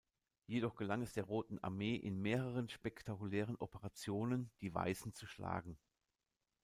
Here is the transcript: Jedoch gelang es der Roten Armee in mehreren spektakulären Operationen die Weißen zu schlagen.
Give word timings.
Jedoch 0.47 0.77
gelang 0.77 1.03
es 1.03 1.13
der 1.13 1.25
Roten 1.25 1.59
Armee 1.59 1.93
in 1.95 2.23
mehreren 2.23 2.67
spektakulären 2.69 3.55
Operationen 3.57 4.49
die 4.61 4.73
Weißen 4.73 5.13
zu 5.13 5.27
schlagen. 5.27 5.77